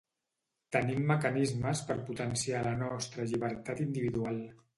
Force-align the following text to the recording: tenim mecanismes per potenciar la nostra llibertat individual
tenim 0.75 1.01
mecanismes 1.11 1.83
per 1.91 1.97
potenciar 2.07 2.63
la 2.71 2.73
nostra 2.81 3.27
llibertat 3.29 3.87
individual 3.87 4.43